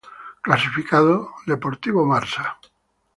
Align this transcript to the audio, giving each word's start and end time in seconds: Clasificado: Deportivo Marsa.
Clasificado: 0.45 1.15
Deportivo 1.51 2.01
Marsa. 2.11 2.43